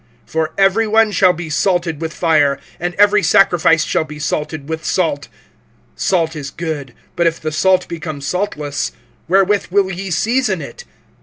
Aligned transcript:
(49)For 0.27 0.47
every 0.57 0.87
one 0.87 1.11
shall 1.11 1.31
be 1.31 1.47
salted 1.47 2.01
with 2.01 2.11
fire, 2.11 2.57
and 2.79 2.95
every 2.95 3.21
sacrifice 3.21 3.83
shall 3.85 4.03
be 4.03 4.17
salted 4.17 4.67
with 4.67 4.83
salt. 4.83 5.27
(50)Salt 5.95 6.35
is 6.35 6.49
good; 6.49 6.95
but 7.15 7.27
if 7.27 7.39
the 7.39 7.51
salt 7.51 7.87
become 7.87 8.19
saltless, 8.19 8.93
wherewith 9.27 9.67
will 9.69 9.91
ye 9.91 10.09
season 10.09 10.59
it? 10.59 10.85